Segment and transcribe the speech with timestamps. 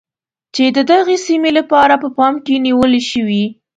[0.55, 3.45] چې د دغې سیمې لپاره په پام کې نیول شوی.